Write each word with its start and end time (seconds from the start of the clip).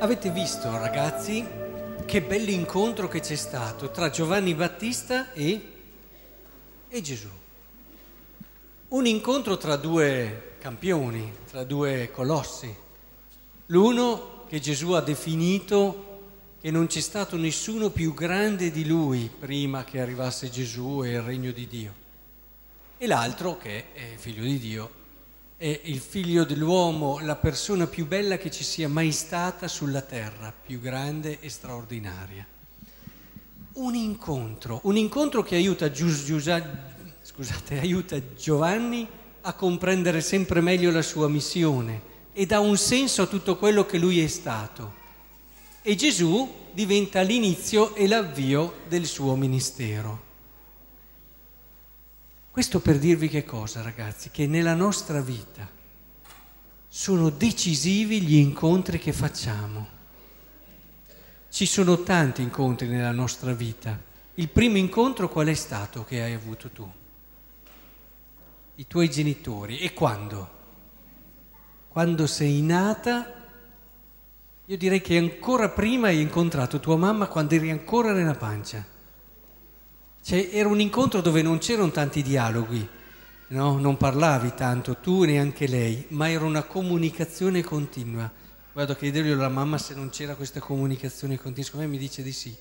Avete 0.00 0.30
visto, 0.30 0.70
ragazzi, 0.70 1.44
che 2.06 2.22
bell'incontro 2.22 3.08
che 3.08 3.18
c'è 3.18 3.34
stato 3.34 3.90
tra 3.90 4.10
Giovanni 4.10 4.54
Battista 4.54 5.32
e, 5.32 5.60
e 6.88 7.00
Gesù. 7.00 7.28
Un 8.90 9.06
incontro 9.06 9.56
tra 9.56 9.74
due 9.74 10.54
campioni, 10.60 11.32
tra 11.50 11.64
due 11.64 12.12
colossi. 12.12 12.72
L'uno 13.66 14.44
che 14.46 14.60
Gesù 14.60 14.92
ha 14.92 15.00
definito 15.00 16.20
che 16.60 16.70
non 16.70 16.86
c'è 16.86 17.00
stato 17.00 17.36
nessuno 17.36 17.90
più 17.90 18.14
grande 18.14 18.70
di 18.70 18.86
lui 18.86 19.28
prima 19.28 19.82
che 19.82 20.00
arrivasse 20.00 20.48
Gesù 20.48 21.02
e 21.02 21.10
il 21.10 21.22
regno 21.22 21.50
di 21.50 21.66
Dio. 21.66 21.94
E 22.98 23.06
l'altro 23.08 23.58
che 23.58 23.92
è 23.92 24.14
figlio 24.16 24.44
di 24.44 24.58
Dio 24.60 24.90
è 25.58 25.80
il 25.82 25.98
figlio 25.98 26.44
dell'uomo, 26.44 27.18
la 27.18 27.34
persona 27.34 27.88
più 27.88 28.06
bella 28.06 28.38
che 28.38 28.48
ci 28.48 28.62
sia 28.62 28.88
mai 28.88 29.10
stata 29.10 29.66
sulla 29.66 30.02
terra, 30.02 30.52
più 30.52 30.78
grande 30.78 31.40
e 31.40 31.48
straordinaria. 31.48 32.46
Un 33.72 33.96
incontro, 33.96 34.78
un 34.84 34.96
incontro 34.96 35.42
che 35.42 35.56
aiuta, 35.56 35.90
Gius, 35.90 36.24
Giusa, 36.24 36.64
scusate, 37.22 37.80
aiuta 37.80 38.16
Giovanni 38.36 39.04
a 39.40 39.52
comprendere 39.54 40.20
sempre 40.20 40.60
meglio 40.60 40.92
la 40.92 41.02
sua 41.02 41.28
missione 41.28 42.02
e 42.32 42.46
dà 42.46 42.60
un 42.60 42.76
senso 42.76 43.22
a 43.22 43.26
tutto 43.26 43.56
quello 43.56 43.84
che 43.84 43.98
lui 43.98 44.20
è 44.20 44.28
stato. 44.28 44.94
E 45.82 45.96
Gesù 45.96 46.48
diventa 46.72 47.20
l'inizio 47.22 47.96
e 47.96 48.06
l'avvio 48.06 48.82
del 48.86 49.06
suo 49.06 49.34
ministero. 49.34 50.27
Questo 52.58 52.80
per 52.80 52.98
dirvi 52.98 53.28
che 53.28 53.44
cosa, 53.44 53.82
ragazzi? 53.82 54.30
Che 54.32 54.48
nella 54.48 54.74
nostra 54.74 55.20
vita 55.20 55.64
sono 56.88 57.30
decisivi 57.30 58.20
gli 58.20 58.34
incontri 58.34 58.98
che 58.98 59.12
facciamo. 59.12 59.86
Ci 61.48 61.66
sono 61.66 62.02
tanti 62.02 62.42
incontri 62.42 62.88
nella 62.88 63.12
nostra 63.12 63.52
vita. 63.52 63.96
Il 64.34 64.48
primo 64.48 64.76
incontro 64.76 65.28
qual 65.28 65.46
è 65.46 65.54
stato 65.54 66.02
che 66.02 66.20
hai 66.20 66.32
avuto 66.32 66.68
tu? 66.70 66.90
I 68.74 68.86
tuoi 68.88 69.08
genitori. 69.08 69.78
E 69.78 69.94
quando? 69.94 70.50
Quando 71.86 72.26
sei 72.26 72.60
nata, 72.60 73.34
io 74.64 74.76
direi 74.76 75.00
che 75.00 75.16
ancora 75.16 75.68
prima 75.68 76.08
hai 76.08 76.20
incontrato 76.20 76.80
tua 76.80 76.96
mamma 76.96 77.28
quando 77.28 77.54
eri 77.54 77.70
ancora 77.70 78.12
nella 78.12 78.34
pancia. 78.34 78.84
Cioè, 80.28 80.50
era 80.52 80.68
un 80.68 80.78
incontro 80.78 81.22
dove 81.22 81.40
non 81.40 81.56
c'erano 81.56 81.90
tanti 81.90 82.20
dialoghi, 82.20 82.86
no? 83.46 83.78
non 83.78 83.96
parlavi 83.96 84.52
tanto 84.54 84.96
tu 84.96 85.24
neanche 85.24 85.66
lei, 85.66 86.04
ma 86.08 86.28
era 86.28 86.44
una 86.44 86.64
comunicazione 86.64 87.62
continua. 87.62 88.30
Vado 88.74 88.92
a 88.92 88.94
chiedergli 88.94 89.30
alla 89.30 89.48
mamma 89.48 89.78
se 89.78 89.94
non 89.94 90.10
c'era 90.10 90.34
questa 90.34 90.60
comunicazione 90.60 91.36
continua, 91.36 91.64
secondo 91.64 91.86
me 91.86 91.92
mi 91.92 91.98
dice 91.98 92.22
di 92.22 92.32
sì. 92.32 92.54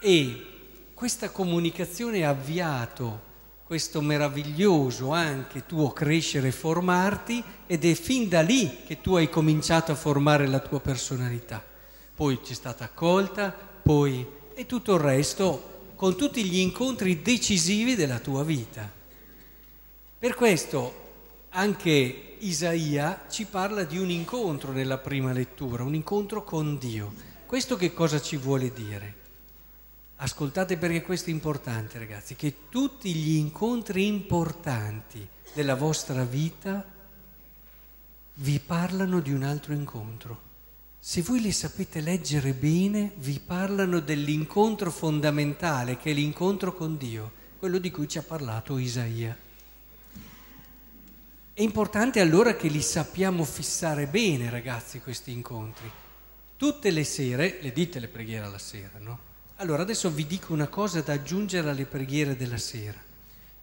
E 0.00 0.46
questa 0.94 1.30
comunicazione 1.30 2.24
ha 2.24 2.30
avviato 2.30 3.20
questo 3.64 4.00
meraviglioso 4.00 5.12
anche 5.12 5.64
tuo 5.64 5.92
crescere 5.92 6.48
e 6.48 6.50
formarti 6.50 7.40
ed 7.68 7.84
è 7.84 7.94
fin 7.94 8.28
da 8.28 8.40
lì 8.40 8.78
che 8.84 9.00
tu 9.00 9.14
hai 9.14 9.30
cominciato 9.30 9.92
a 9.92 9.94
formare 9.94 10.48
la 10.48 10.58
tua 10.58 10.80
personalità. 10.80 11.64
Poi 12.16 12.40
c'è 12.40 12.54
stata 12.54 12.82
accolta, 12.82 13.54
poi 13.80 14.26
e 14.54 14.66
tutto 14.66 14.94
il 14.94 15.00
resto 15.00 15.74
con 15.96 16.14
tutti 16.14 16.44
gli 16.44 16.58
incontri 16.58 17.22
decisivi 17.22 17.94
della 17.94 18.18
tua 18.18 18.44
vita. 18.44 18.92
Per 20.18 20.34
questo 20.34 21.04
anche 21.50 22.36
Isaia 22.38 23.24
ci 23.30 23.46
parla 23.46 23.84
di 23.84 23.96
un 23.96 24.10
incontro 24.10 24.72
nella 24.72 24.98
prima 24.98 25.32
lettura, 25.32 25.82
un 25.82 25.94
incontro 25.94 26.44
con 26.44 26.76
Dio. 26.78 27.12
Questo 27.46 27.76
che 27.76 27.94
cosa 27.94 28.20
ci 28.20 28.36
vuole 28.36 28.72
dire? 28.72 29.14
Ascoltate 30.16 30.76
perché 30.76 31.02
questo 31.02 31.30
è 31.30 31.32
importante 31.32 31.98
ragazzi, 31.98 32.36
che 32.36 32.68
tutti 32.68 33.14
gli 33.14 33.36
incontri 33.36 34.06
importanti 34.06 35.26
della 35.54 35.74
vostra 35.74 36.24
vita 36.24 36.84
vi 38.34 38.60
parlano 38.60 39.20
di 39.20 39.32
un 39.32 39.42
altro 39.42 39.72
incontro. 39.72 40.45
Se 41.08 41.22
voi 41.22 41.40
li 41.40 41.52
sapete 41.52 42.00
leggere 42.00 42.52
bene, 42.52 43.12
vi 43.18 43.38
parlano 43.38 44.00
dell'incontro 44.00 44.90
fondamentale, 44.90 45.96
che 45.98 46.10
è 46.10 46.12
l'incontro 46.12 46.74
con 46.74 46.96
Dio, 46.96 47.30
quello 47.60 47.78
di 47.78 47.92
cui 47.92 48.08
ci 48.08 48.18
ha 48.18 48.24
parlato 48.24 48.76
Isaia. 48.76 49.34
È 51.52 51.62
importante 51.62 52.18
allora 52.18 52.56
che 52.56 52.66
li 52.66 52.82
sappiamo 52.82 53.44
fissare 53.44 54.08
bene, 54.08 54.50
ragazzi, 54.50 54.98
questi 54.98 55.30
incontri. 55.30 55.88
Tutte 56.56 56.90
le 56.90 57.04
sere, 57.04 57.58
le 57.60 57.70
dite 57.70 58.00
le 58.00 58.08
preghiere 58.08 58.44
alla 58.44 58.58
sera, 58.58 58.98
no? 58.98 59.18
Allora 59.58 59.82
adesso 59.82 60.10
vi 60.10 60.26
dico 60.26 60.52
una 60.52 60.66
cosa 60.66 61.02
da 61.02 61.12
aggiungere 61.12 61.70
alle 61.70 61.86
preghiere 61.86 62.36
della 62.36 62.58
sera. 62.58 63.00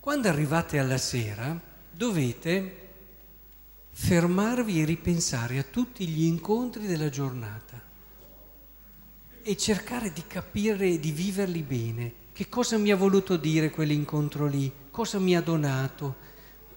Quando 0.00 0.26
arrivate 0.26 0.80
alla 0.80 0.98
sera 0.98 1.56
dovete 1.92 2.87
fermarvi 3.90 4.80
e 4.80 4.84
ripensare 4.84 5.58
a 5.58 5.62
tutti 5.62 6.06
gli 6.06 6.24
incontri 6.24 6.86
della 6.86 7.08
giornata 7.08 7.80
e 9.42 9.56
cercare 9.56 10.12
di 10.12 10.24
capire 10.26 10.88
e 10.88 11.00
di 11.00 11.10
viverli 11.10 11.62
bene. 11.62 12.12
Che 12.32 12.48
cosa 12.48 12.78
mi 12.78 12.90
ha 12.90 12.96
voluto 12.96 13.36
dire 13.36 13.70
quell'incontro 13.70 14.46
lì? 14.46 14.70
Cosa 14.90 15.18
mi 15.18 15.34
ha 15.34 15.40
donato? 15.40 16.26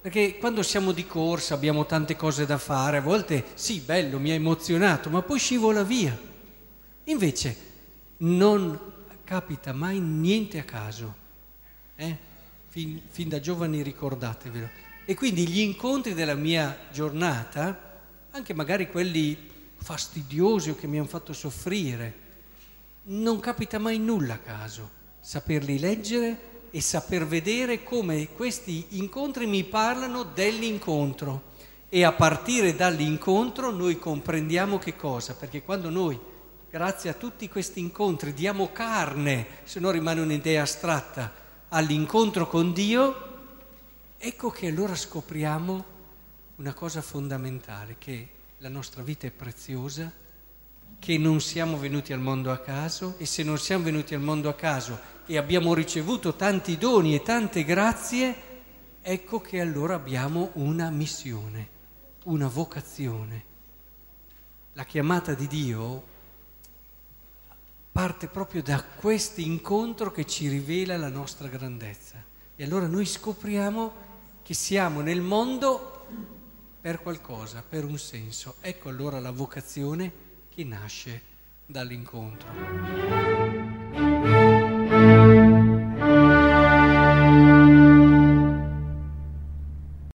Perché 0.00 0.38
quando 0.38 0.62
siamo 0.62 0.92
di 0.92 1.06
corsa 1.06 1.54
abbiamo 1.54 1.86
tante 1.86 2.16
cose 2.16 2.46
da 2.46 2.58
fare, 2.58 2.98
a 2.98 3.00
volte 3.00 3.44
sì, 3.54 3.80
bello, 3.80 4.18
mi 4.18 4.30
ha 4.30 4.34
emozionato, 4.34 5.08
ma 5.10 5.22
poi 5.22 5.38
scivola 5.38 5.82
via. 5.82 6.18
Invece 7.04 7.56
non 8.18 8.78
capita 9.24 9.72
mai 9.72 10.00
niente 10.00 10.58
a 10.58 10.64
caso. 10.64 11.14
Eh? 11.96 12.16
Fin, 12.68 13.00
fin 13.08 13.28
da 13.28 13.40
giovani 13.40 13.82
ricordatevelo. 13.82 14.68
E 15.06 15.14
quindi 15.14 15.46
gli 15.46 15.60
incontri 15.60 16.14
della 16.14 16.34
mia 16.34 16.78
giornata, 16.90 18.00
anche 18.30 18.54
magari 18.54 18.88
quelli 18.90 19.36
fastidiosi 19.76 20.70
o 20.70 20.74
che 20.74 20.86
mi 20.86 20.96
hanno 20.96 21.06
fatto 21.06 21.34
soffrire, 21.34 22.22
non 23.04 23.38
capita 23.38 23.78
mai 23.78 23.98
nulla 23.98 24.34
a 24.34 24.38
caso. 24.38 24.90
Saperli 25.20 25.78
leggere 25.78 26.52
e 26.70 26.80
saper 26.80 27.26
vedere 27.26 27.82
come 27.82 28.28
questi 28.32 28.86
incontri 28.90 29.44
mi 29.46 29.62
parlano 29.64 30.22
dell'incontro. 30.22 31.52
E 31.90 32.02
a 32.02 32.12
partire 32.12 32.74
dall'incontro 32.74 33.70
noi 33.70 33.98
comprendiamo 33.98 34.78
che 34.78 34.96
cosa? 34.96 35.34
Perché 35.34 35.62
quando 35.62 35.90
noi, 35.90 36.18
grazie 36.70 37.10
a 37.10 37.14
tutti 37.14 37.46
questi 37.50 37.78
incontri, 37.78 38.32
diamo 38.32 38.72
carne, 38.72 39.46
se 39.64 39.80
no 39.80 39.90
rimane 39.90 40.22
un'idea 40.22 40.62
astratta, 40.62 41.30
all'incontro 41.68 42.48
con 42.48 42.72
Dio, 42.72 43.32
Ecco 44.26 44.48
che 44.48 44.68
allora 44.68 44.94
scopriamo 44.94 45.84
una 46.56 46.72
cosa 46.72 47.02
fondamentale, 47.02 47.96
che 47.98 48.28
la 48.56 48.70
nostra 48.70 49.02
vita 49.02 49.26
è 49.26 49.30
preziosa, 49.30 50.10
che 50.98 51.18
non 51.18 51.42
siamo 51.42 51.76
venuti 51.76 52.14
al 52.14 52.20
mondo 52.20 52.50
a 52.50 52.56
caso 52.56 53.16
e 53.18 53.26
se 53.26 53.42
non 53.42 53.58
siamo 53.58 53.84
venuti 53.84 54.14
al 54.14 54.22
mondo 54.22 54.48
a 54.48 54.54
caso 54.54 54.98
e 55.26 55.36
abbiamo 55.36 55.74
ricevuto 55.74 56.36
tanti 56.36 56.78
doni 56.78 57.14
e 57.14 57.20
tante 57.20 57.64
grazie, 57.64 58.34
ecco 59.02 59.42
che 59.42 59.60
allora 59.60 59.96
abbiamo 59.96 60.52
una 60.54 60.88
missione, 60.88 61.68
una 62.22 62.48
vocazione. 62.48 63.44
La 64.72 64.86
chiamata 64.86 65.34
di 65.34 65.46
Dio 65.46 66.02
parte 67.92 68.26
proprio 68.28 68.62
da 68.62 68.82
questo 68.82 69.42
incontro 69.42 70.10
che 70.10 70.24
ci 70.24 70.48
rivela 70.48 70.96
la 70.96 71.10
nostra 71.10 71.46
grandezza. 71.46 72.32
E 72.56 72.64
allora 72.64 72.86
noi 72.86 73.04
scopriamo 73.04 74.12
che 74.44 74.52
siamo 74.52 75.00
nel 75.00 75.22
mondo 75.22 76.06
per 76.78 77.00
qualcosa, 77.00 77.64
per 77.66 77.84
un 77.84 77.96
senso. 77.96 78.56
Ecco 78.60 78.90
allora 78.90 79.18
la 79.18 79.30
vocazione 79.30 80.12
che 80.50 80.64
nasce 80.64 81.22
dall'incontro. 81.64 83.33